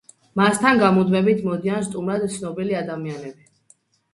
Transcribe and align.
მასთან 0.39 0.79
გამუდმებით 0.83 1.43
მოდიან 1.49 1.85
სტუმრად 1.89 2.25
ცნობილი 2.39 2.79
ადამიანები. 2.81 3.49